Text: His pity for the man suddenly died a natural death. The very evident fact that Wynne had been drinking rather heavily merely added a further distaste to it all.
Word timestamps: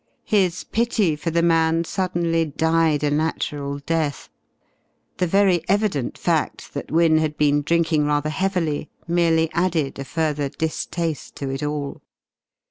His 0.25 0.63
pity 0.63 1.15
for 1.15 1.29
the 1.29 1.43
man 1.43 1.83
suddenly 1.83 2.43
died 2.43 3.03
a 3.03 3.11
natural 3.11 3.77
death. 3.77 4.29
The 5.17 5.27
very 5.27 5.61
evident 5.69 6.17
fact 6.17 6.73
that 6.73 6.89
Wynne 6.89 7.19
had 7.19 7.37
been 7.37 7.61
drinking 7.61 8.05
rather 8.07 8.31
heavily 8.31 8.89
merely 9.07 9.51
added 9.53 9.99
a 9.99 10.03
further 10.03 10.49
distaste 10.49 11.35
to 11.35 11.51
it 11.51 11.61
all. 11.61 12.01